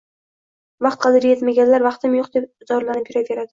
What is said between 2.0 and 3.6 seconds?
yo‘q” deb zorlanib yuraveradi.